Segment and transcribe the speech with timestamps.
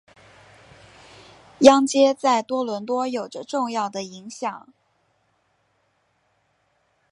[1.59, 4.73] 央街在多伦多有着重要的影响。